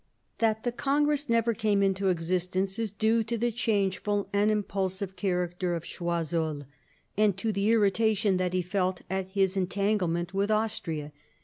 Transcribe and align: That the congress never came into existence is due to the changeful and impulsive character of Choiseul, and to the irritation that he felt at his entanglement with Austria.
That 0.39 0.63
the 0.63 0.71
congress 0.71 1.29
never 1.29 1.53
came 1.53 1.83
into 1.83 2.07
existence 2.09 2.79
is 2.79 2.89
due 2.89 3.21
to 3.21 3.37
the 3.37 3.51
changeful 3.51 4.27
and 4.33 4.49
impulsive 4.49 5.15
character 5.15 5.75
of 5.75 5.83
Choiseul, 5.83 6.65
and 7.17 7.37
to 7.37 7.51
the 7.51 7.69
irritation 7.69 8.37
that 8.37 8.53
he 8.53 8.63
felt 8.63 9.01
at 9.11 9.27
his 9.27 9.55
entanglement 9.55 10.33
with 10.33 10.49
Austria. 10.49 11.11